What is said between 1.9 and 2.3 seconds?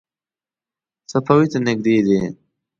دی.